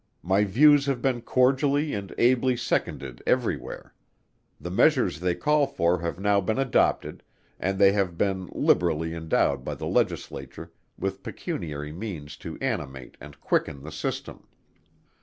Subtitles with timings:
[0.23, 3.93] My views have been cordially and ably seconded every where;
[4.59, 7.21] the measures they called for have now been adopted;
[7.59, 13.39] and they have been liberally endowed by the Legislature with pecuniary means to animate and
[13.41, 14.47] quicken the system.